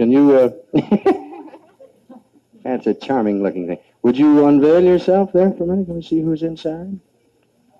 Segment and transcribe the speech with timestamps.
[0.00, 0.48] Can you, uh,
[2.64, 3.78] that's a charming looking thing.
[4.00, 5.84] Would you unveil yourself there for a minute?
[5.88, 6.98] Can we see who's inside?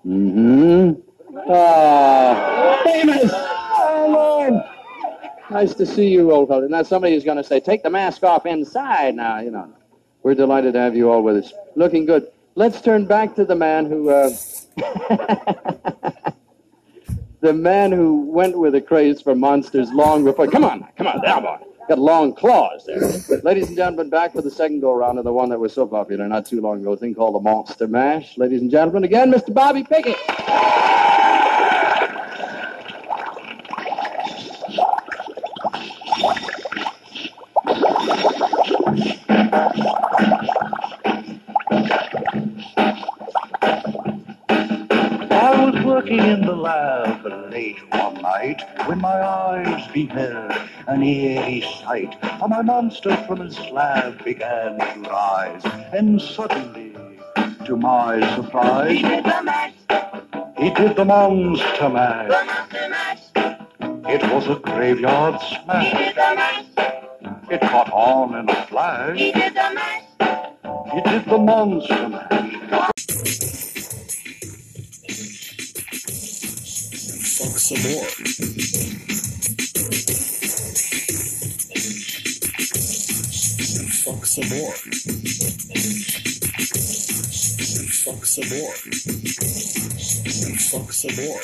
[0.05, 1.01] Mm-hmm.
[1.49, 3.31] Ah, famous!
[3.33, 4.53] Oh, Lord!
[5.49, 6.67] Nice to see you, old fellow.
[6.67, 9.73] Now, somebody is going to say, take the mask off inside now, you know.
[10.21, 11.51] We're delighted to have you all with us.
[11.75, 12.27] Looking good.
[12.53, 14.29] Let's turn back to the man who, uh,
[17.39, 20.45] the man who went with a craze for monsters long before.
[20.45, 21.57] Come on, come on, down, boy.
[21.91, 23.01] Got long claws there.
[23.43, 25.85] Ladies and gentlemen, back for the second go round of the one that was so
[25.85, 28.37] popular not too long ago, a thing called the Monster Mash.
[28.37, 29.53] Ladies and gentlemen, again, Mr.
[29.53, 30.15] Bobby Pickett.
[45.91, 50.53] Working in the lab late one night when my eyes beheld
[50.87, 52.15] an eerie sight.
[52.39, 56.95] For my monster from his slab began to rise, and suddenly,
[57.65, 59.73] to my surprise, He did the mash,
[60.57, 63.23] he did the monster the monster mash.
[64.15, 65.91] It was a graveyard smash.
[65.91, 66.65] He did the mash,
[67.51, 69.17] It caught on in a flash.
[69.17, 70.93] he did the mash.
[70.93, 73.60] He did the monster mash.
[77.41, 78.05] Fuck some more.
[84.03, 84.75] Fuck some more.
[88.03, 88.75] Fuck some more.
[90.69, 91.41] Fuck some more.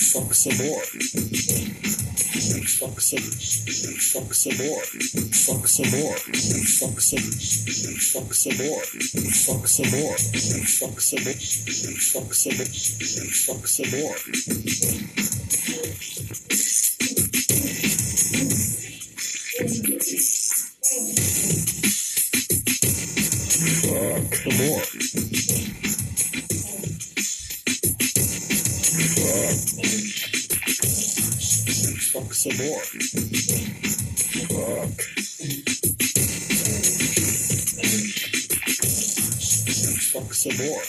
[0.00, 2.05] Fuck some more.
[2.46, 3.18] Fuck some.
[3.18, 4.82] Fuck some more.
[4.84, 6.16] Fuck some more.
[6.16, 7.18] Fuck some.
[7.98, 8.82] Fuck some more.
[9.34, 10.16] Fuck some more.
[10.16, 11.18] Fuck some.
[11.98, 12.52] Fuck some.
[13.32, 14.16] Fuck some more.
[23.82, 25.35] Fuck some more.
[32.46, 32.84] Some more.
[34.52, 35.00] Fuck.
[40.32, 40.84] Some more.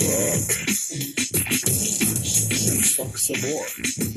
[0.00, 0.48] Fuck.
[2.96, 4.09] Fuck some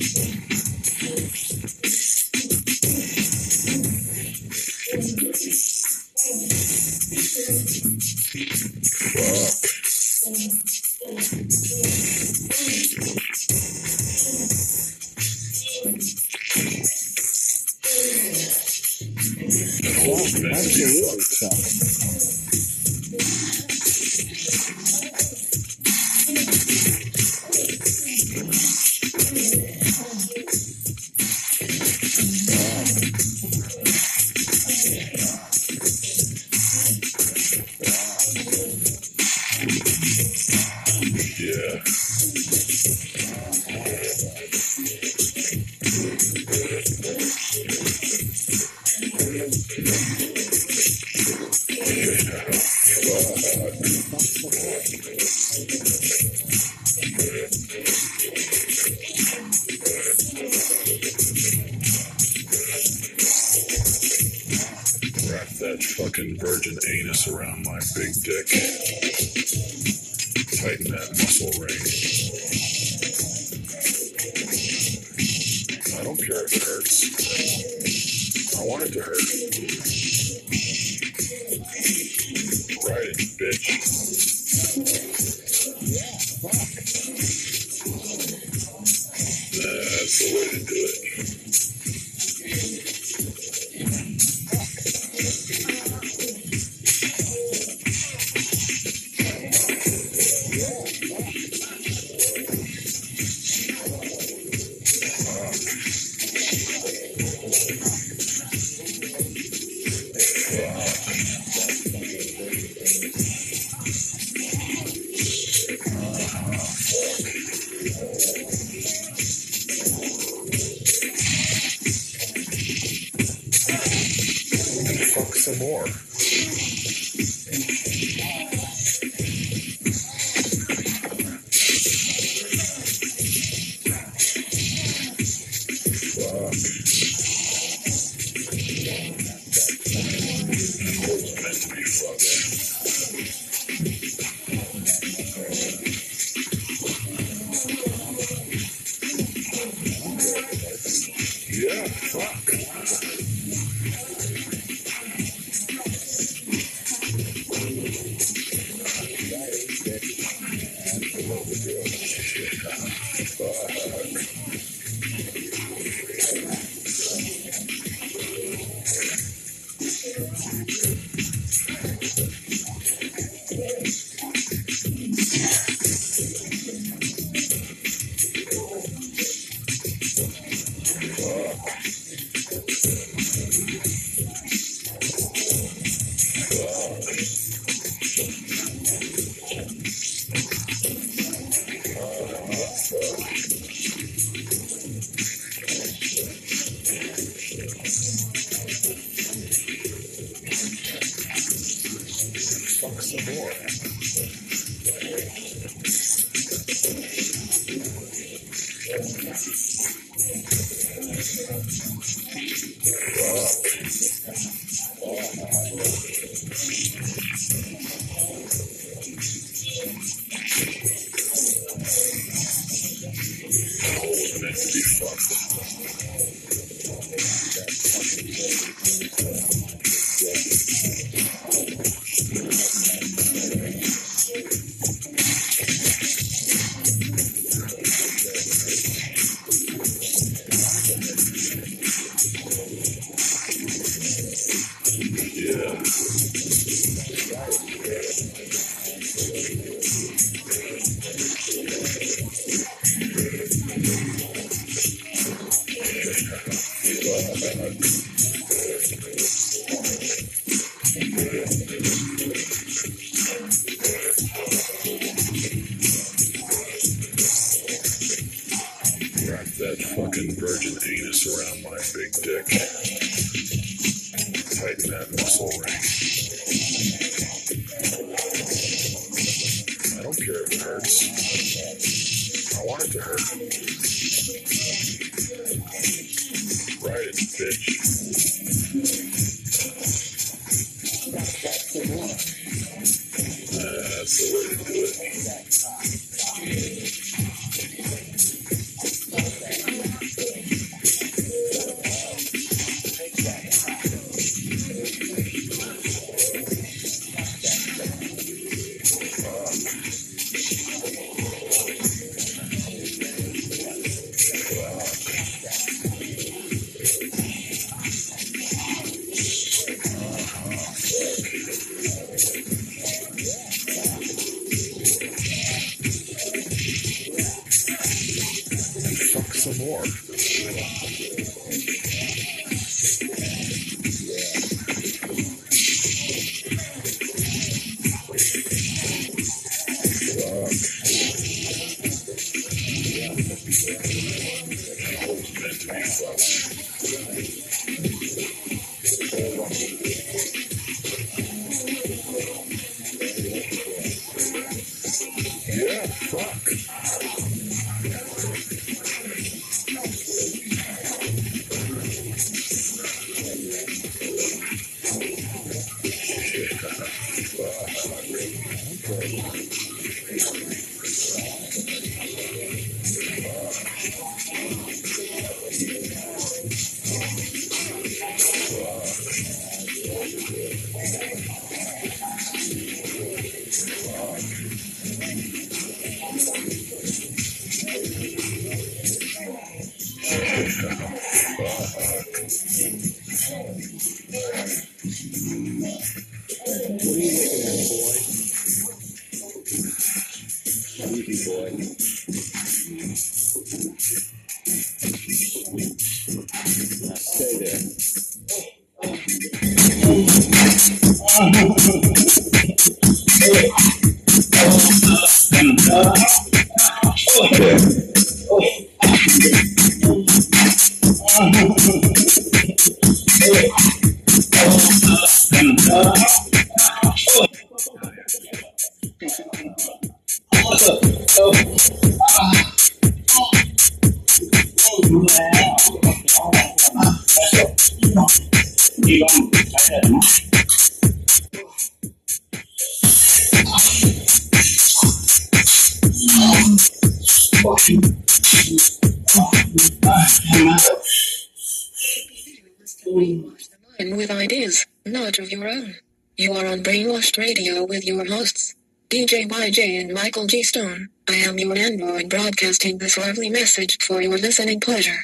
[458.94, 460.44] DJ YJ and Michael G.
[460.44, 465.00] Stone, I am your android broadcasting this lovely message for your listening pleasure.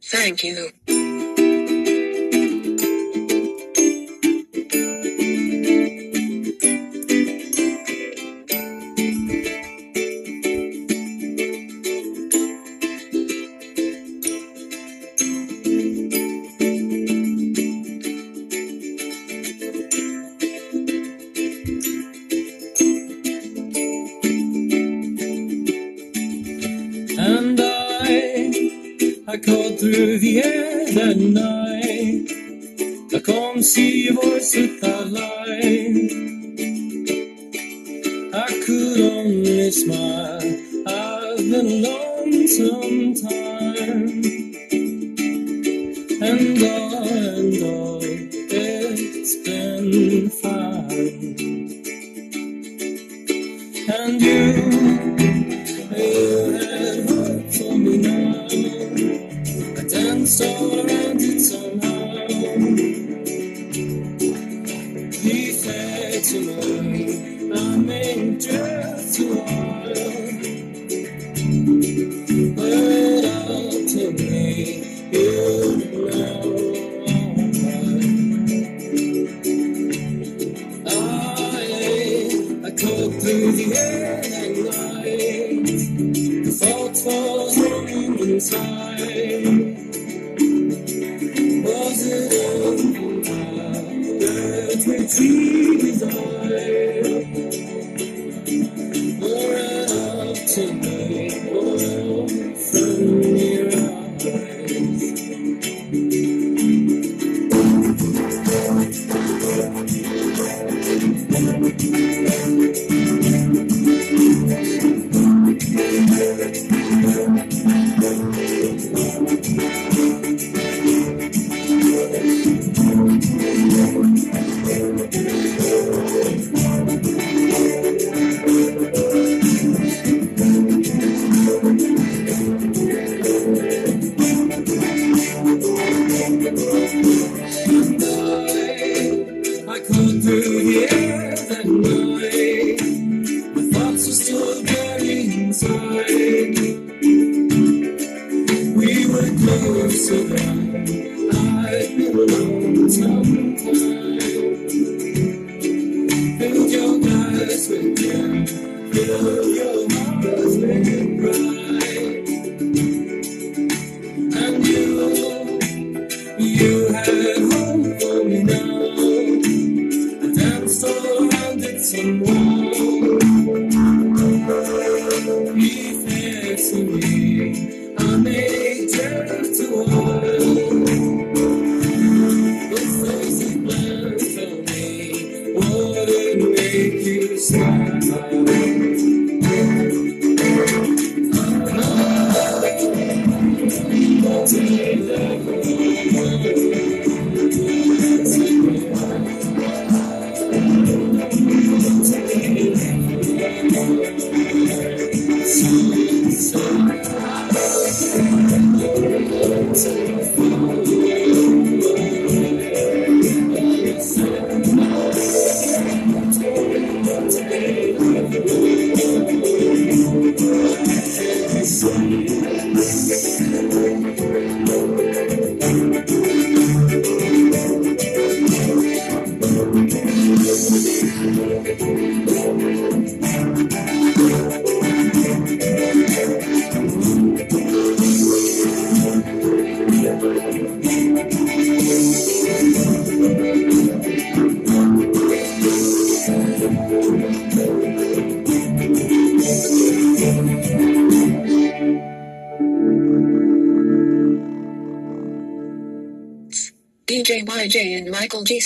[0.00, 0.70] Thank you.
[30.94, 32.28] The night.
[33.24, 34.38] Comme si vous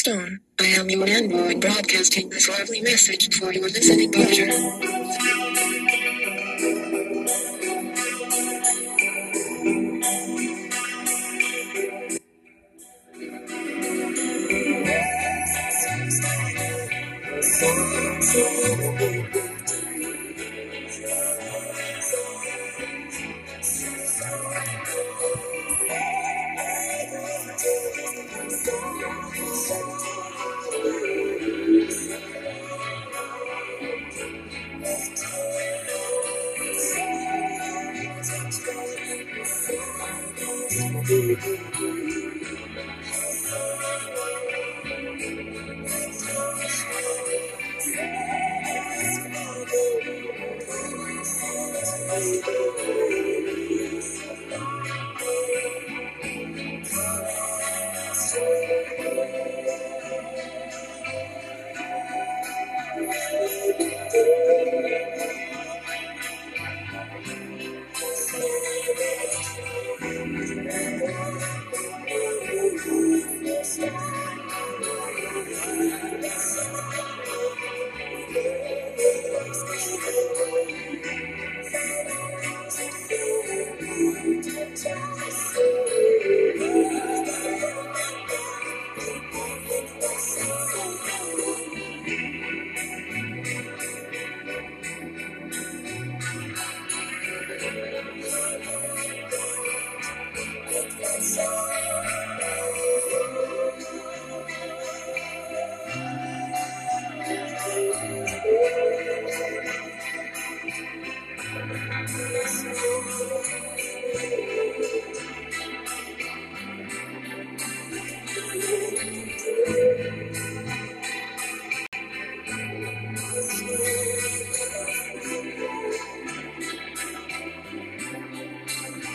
[0.06, 5.45] Stone, I am your android broadcasting this lovely message for your listening pleasure.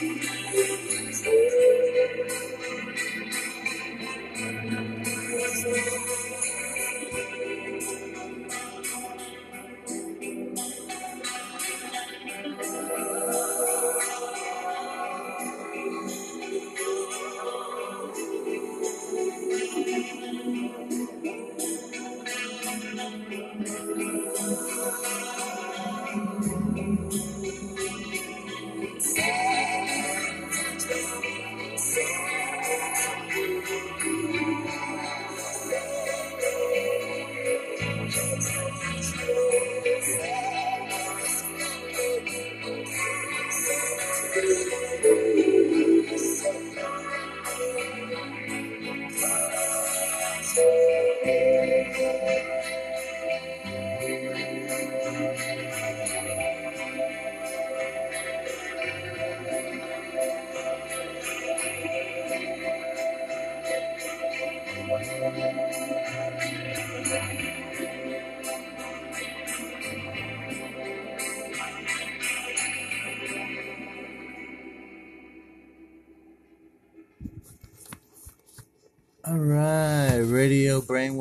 [0.01, 0.30] All right,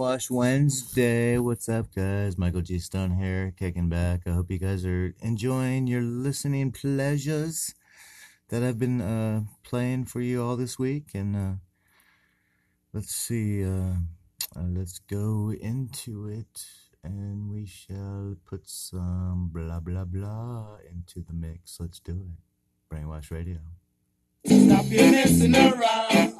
[0.01, 1.37] Brainwash Wednesday.
[1.37, 2.39] What's up, guys?
[2.39, 2.79] Michael G.
[2.79, 4.23] Stone here, kicking back.
[4.27, 7.75] I hope you guys are enjoying your listening pleasures
[8.49, 11.09] that I've been uh, playing for you all this week.
[11.13, 11.53] And uh,
[12.95, 13.97] let's see, uh,
[14.57, 16.65] uh, let's go into it,
[17.05, 21.77] and we shall put some blah blah blah into the mix.
[21.79, 22.95] Let's do it.
[22.95, 23.59] Brainwash Radio.
[24.47, 26.40] Stop your messing around.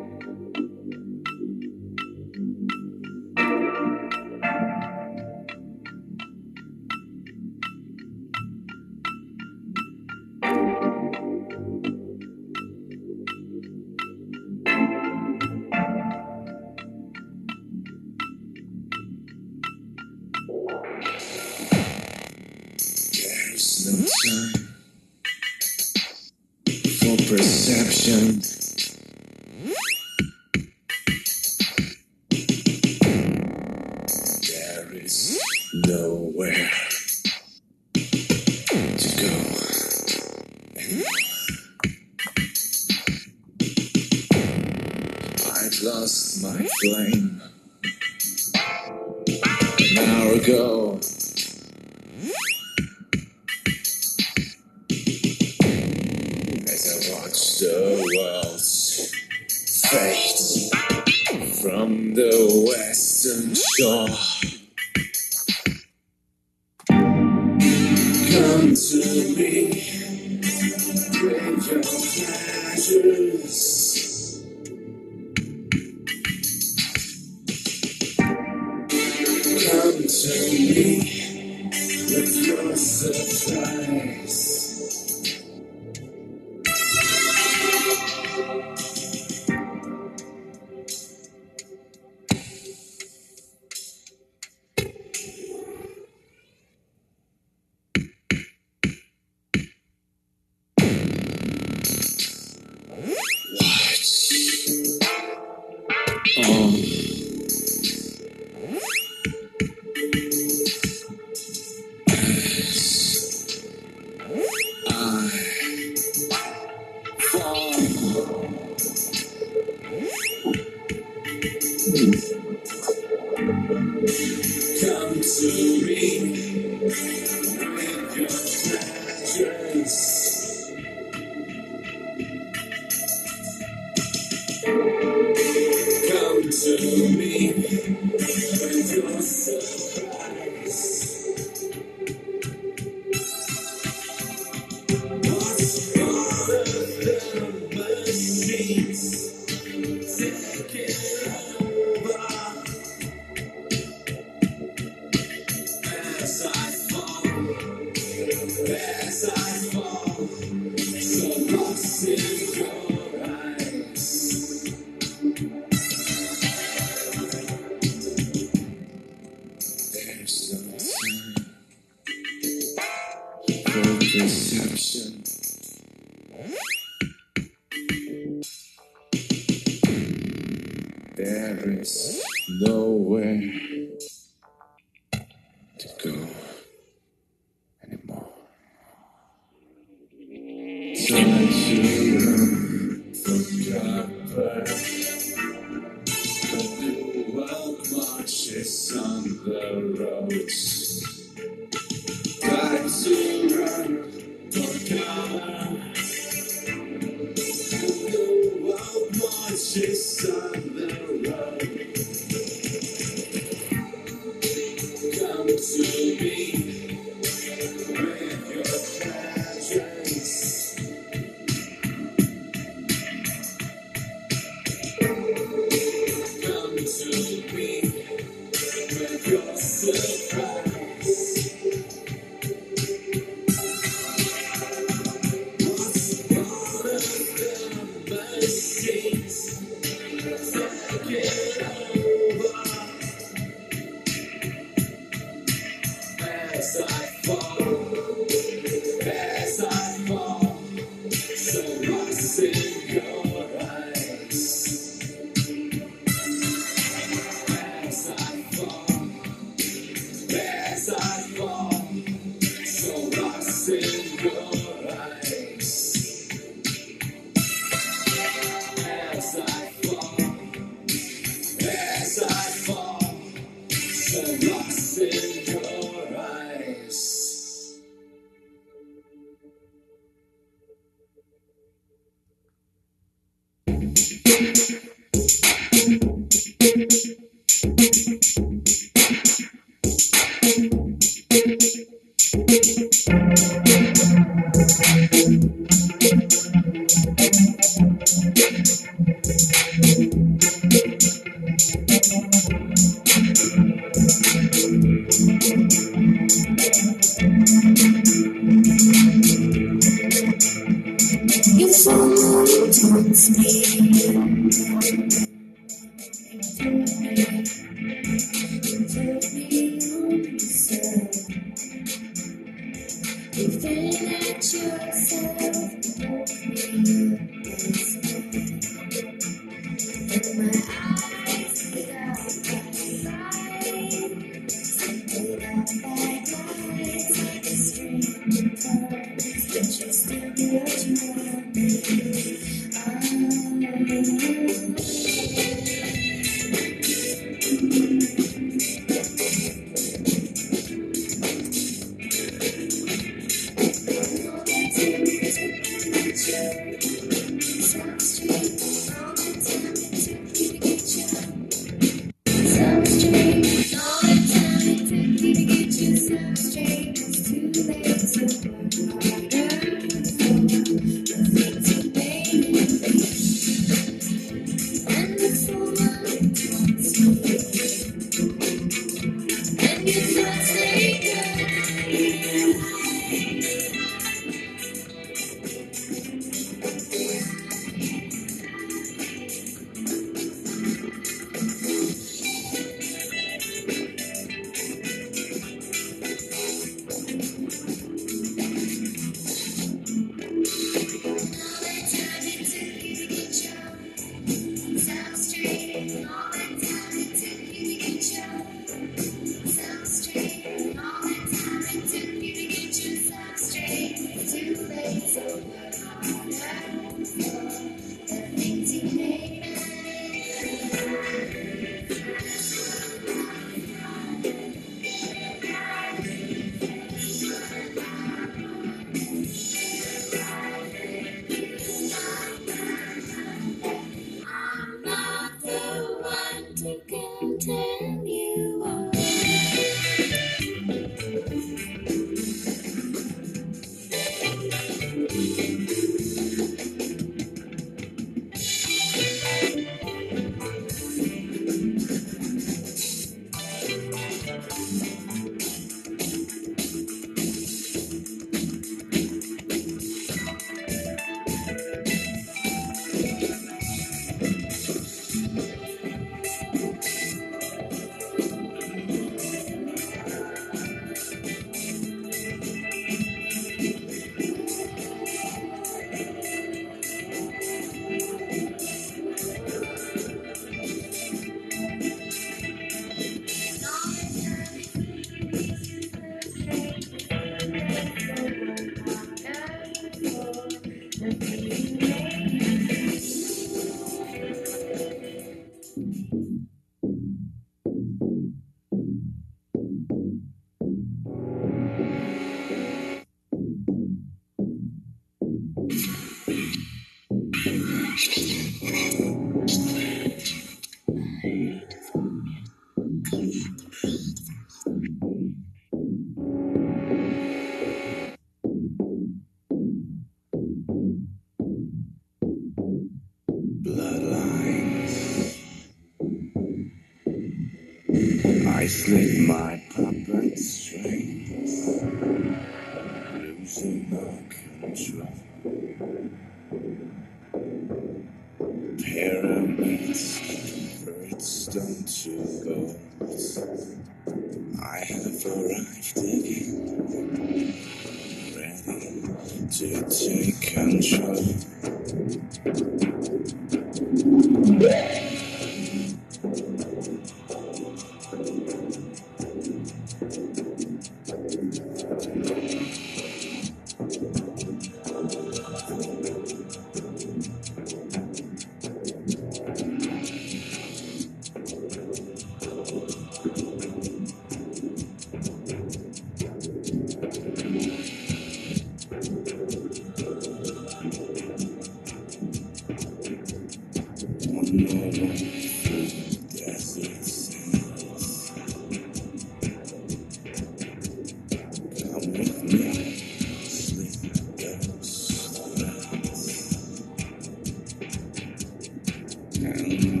[599.61, 600.00] Mm-hmm.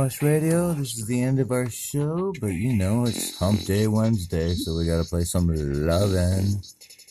[0.00, 3.86] Brainwash Radio, this is the end of our show, but you know it's Hump Day
[3.86, 6.62] Wednesday, so we gotta play some lovin'.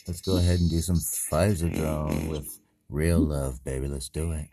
[0.08, 3.88] Let's go ahead and do some Pfizer drone with real love, baby.
[3.88, 4.48] Let's do it.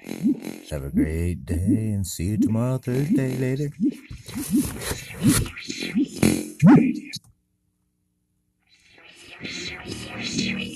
[0.71, 3.71] Have a great day and see you tomorrow, Thursday, later.
[9.41, 10.76] Thank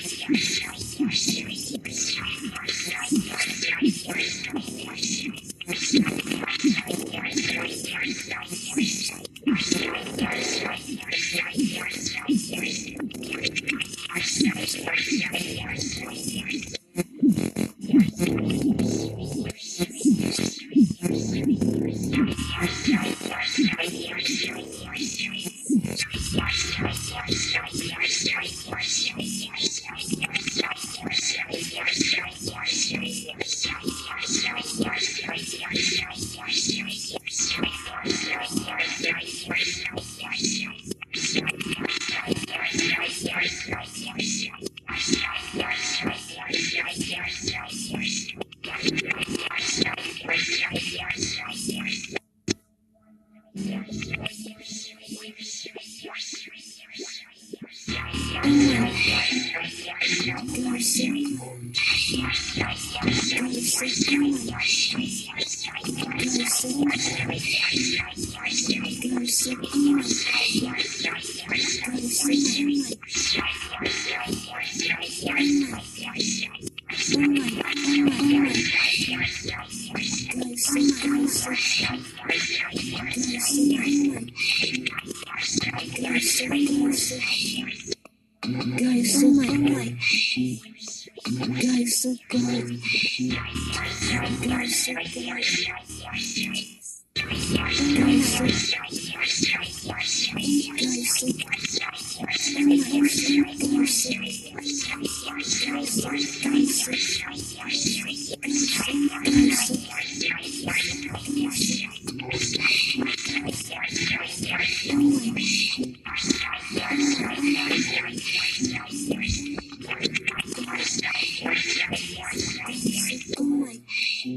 [124.23, 124.31] All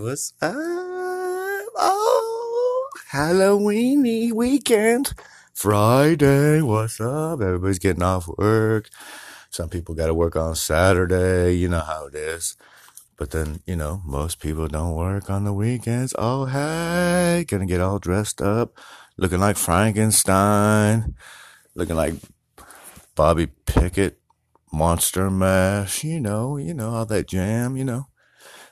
[0.00, 0.54] what's up?
[1.76, 5.14] Oh, Halloweeny weekend,
[5.52, 6.62] Friday.
[6.62, 7.40] What's up?
[7.40, 8.88] Everybody's getting off work.
[9.50, 11.56] Some people got to work on Saturday.
[11.56, 12.56] You know how it is.
[13.16, 16.14] But then, you know, most people don't work on the weekends.
[16.18, 18.76] Oh, hey, gonna get all dressed up,
[19.16, 21.14] looking like Frankenstein,
[21.76, 22.14] looking like
[23.14, 24.18] Bobby Pickett,
[24.72, 28.08] Monster Mash, you know, you know, all that jam, you know.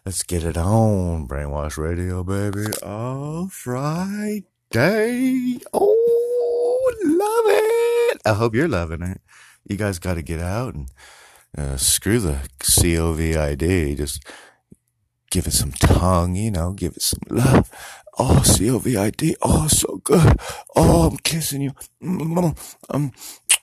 [0.05, 2.67] Let's get it on, Brainwash Radio, baby.
[2.83, 4.43] Oh, Friday.
[5.73, 8.21] Oh, love it.
[8.27, 9.21] I hope you're loving it.
[9.65, 10.91] You guys got to get out and
[11.57, 13.95] uh, screw the COVID.
[13.95, 14.25] Just
[15.31, 17.71] give it some tongue, you know, give it some love.
[18.19, 19.37] Oh, COVID.
[19.41, 20.37] Oh, so good.
[20.75, 21.75] Oh, I'm kissing you.
[22.03, 23.13] Mm, um,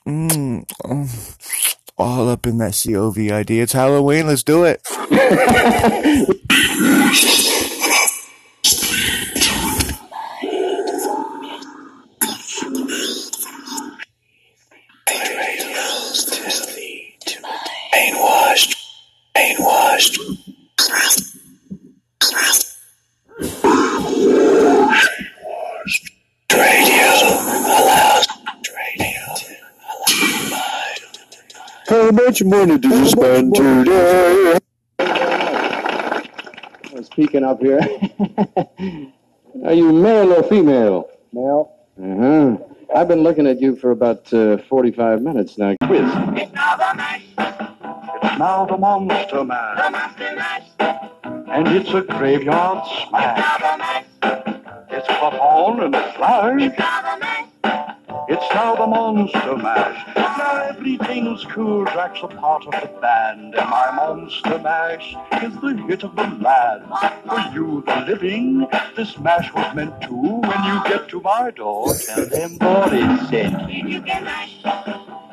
[0.07, 1.09] mm, um,
[1.99, 3.49] all up in that COVID.
[3.49, 4.27] It's Halloween.
[4.27, 4.81] Let's do it.
[17.93, 18.75] Brainwashed.
[19.35, 20.19] Brainwashed.
[22.39, 22.68] Radio
[31.89, 34.57] How much money did you spend today?
[34.99, 36.21] I
[36.93, 37.79] was peeking up here.
[39.65, 41.09] Are you male or female?
[41.33, 41.73] Male.
[42.01, 42.57] Uh-huh.
[42.95, 45.75] I've been looking at you for about uh, 45 minutes now.
[45.83, 46.01] Quiz.
[46.03, 52.45] It's now the mash, It's now the Monster the monster mash, and it's a graveyard
[52.45, 53.59] now smash.
[53.59, 54.05] the mash,
[54.91, 56.77] It's put on and it's live.
[56.77, 57.28] now the mash,
[58.31, 60.15] It's now the Monster Mash.
[60.15, 61.83] Now everything's cool.
[61.85, 66.23] Drac's a part of the band, and my Monster Mash is the hit of the
[66.23, 66.83] land.
[67.27, 70.13] For you, the living, this mash was meant to.
[70.15, 73.53] When you get to my door, tell them what it said.
[73.67, 74.61] if you can mash,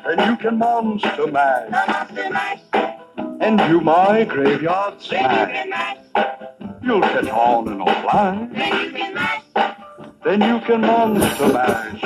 [0.05, 2.59] Then you can Monster Mash, the monster mash,
[3.41, 5.51] and do my graveyard then you smash.
[5.51, 5.97] can mash,
[6.81, 8.53] You'll get on and offline.
[8.55, 9.43] then you can mash,
[10.23, 12.01] Then you can Monster Mash.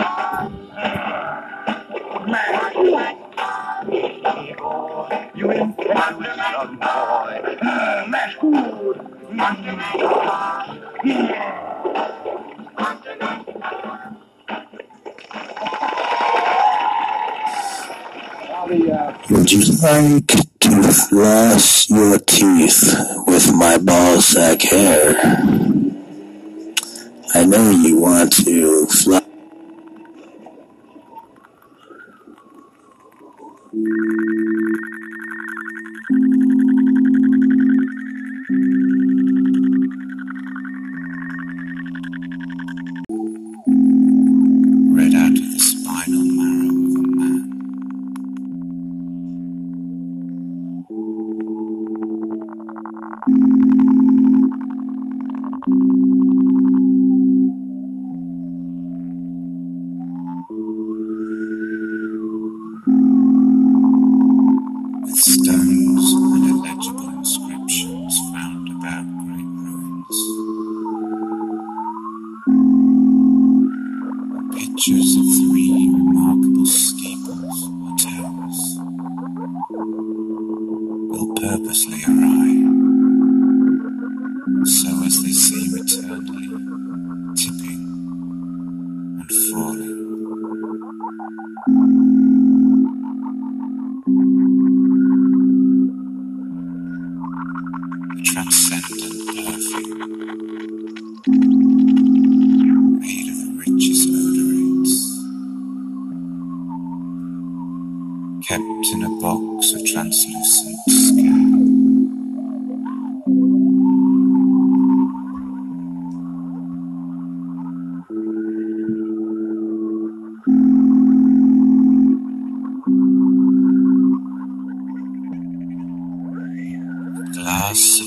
[19.29, 22.95] Would you like to floss your teeth
[23.27, 25.15] with my ballsack hair?
[27.34, 29.20] I know you want to floss.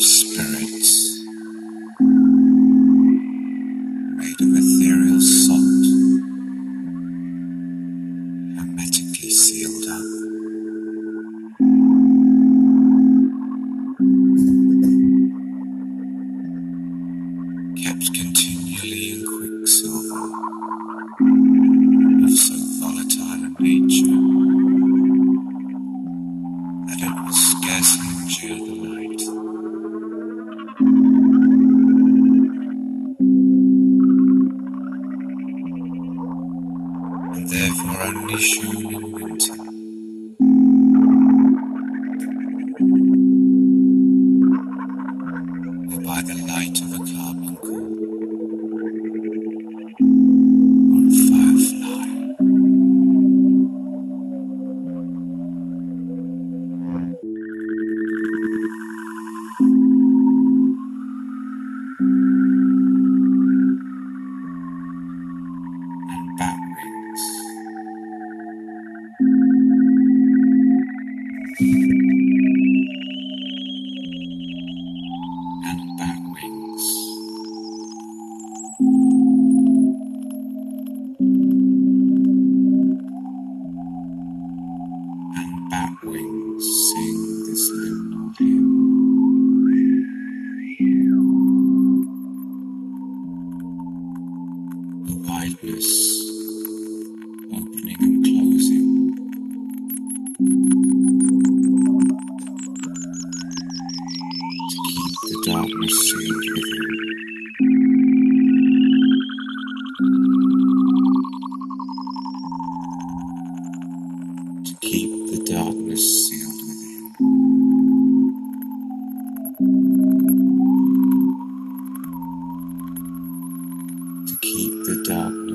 [0.05, 1.14] Spirits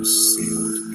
[0.06, 0.89] sealed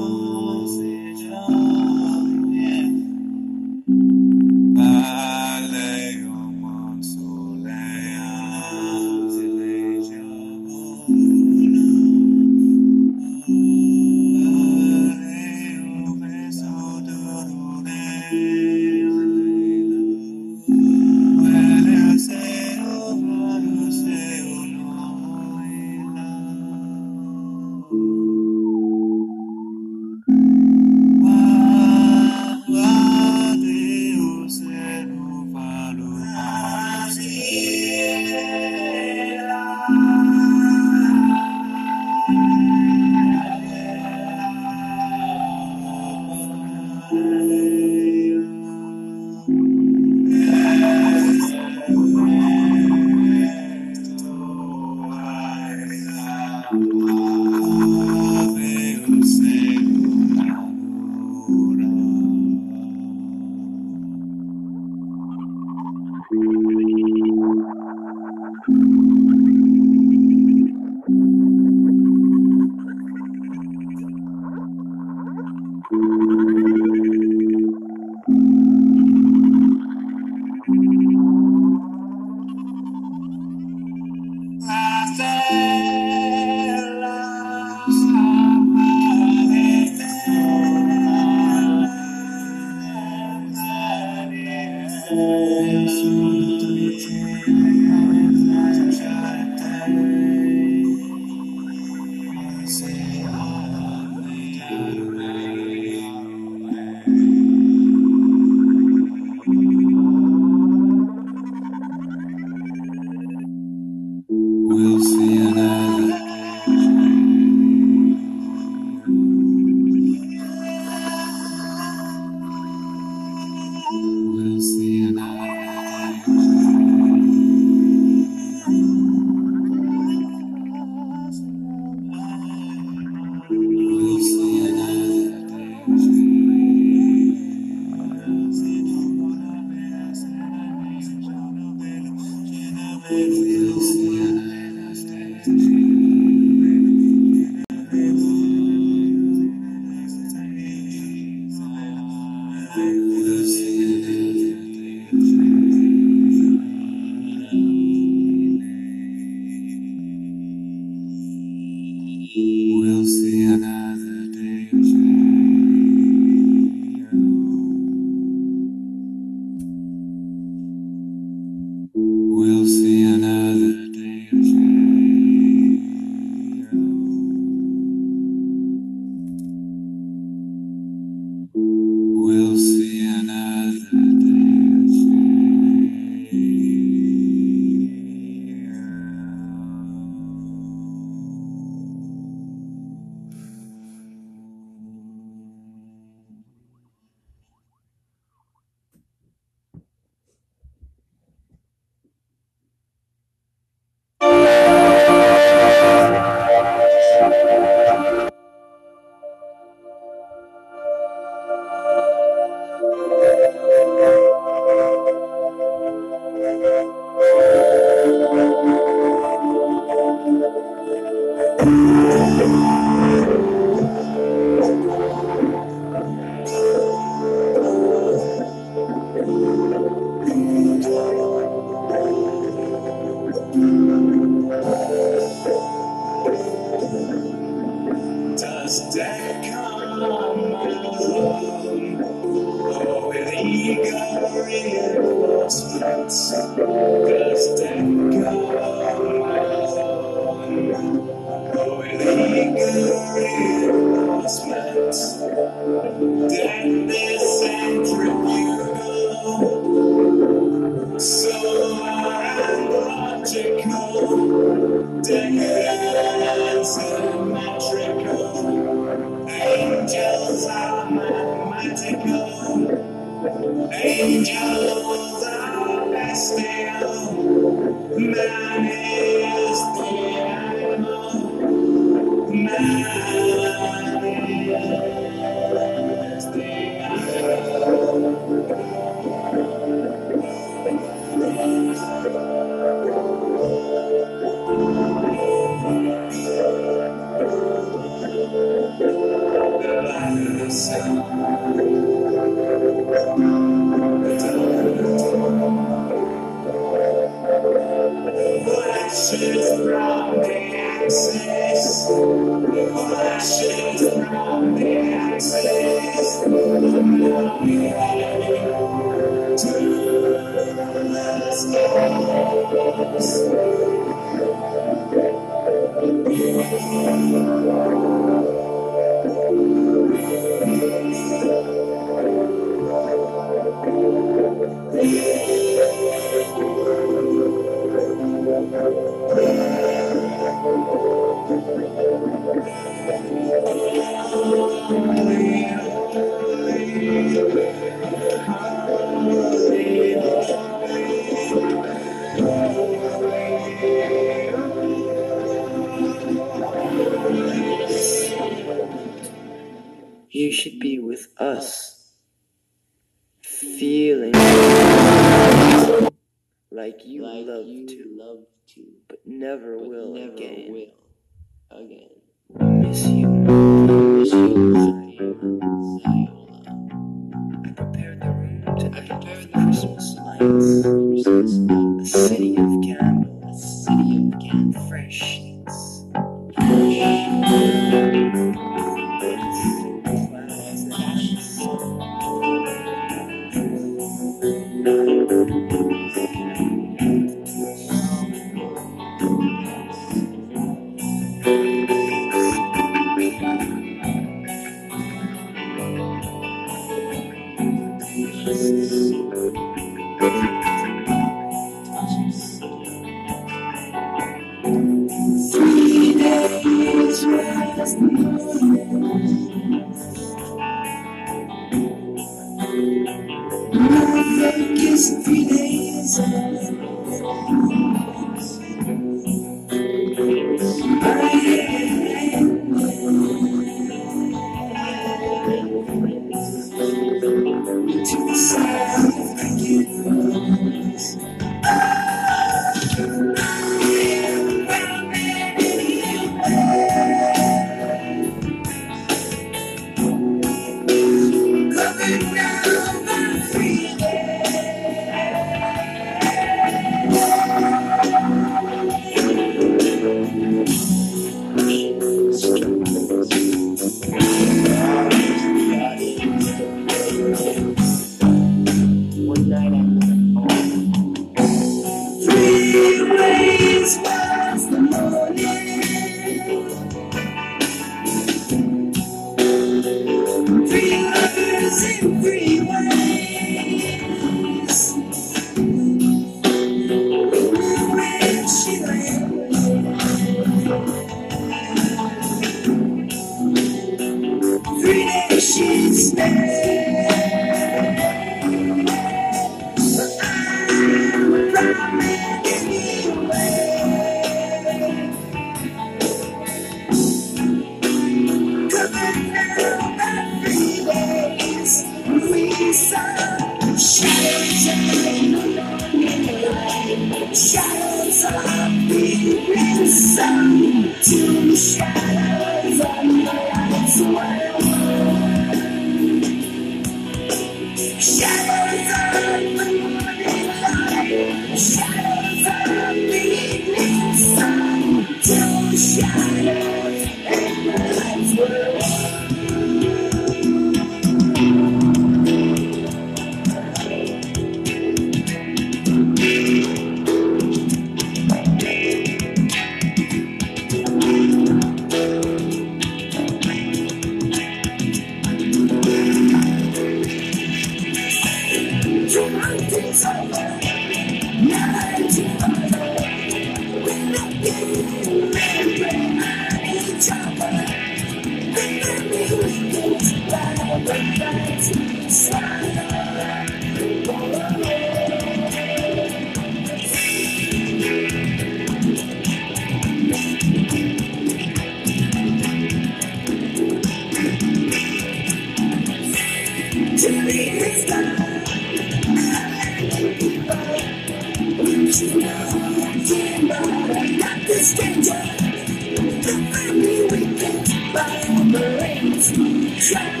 [599.69, 600.00] rains.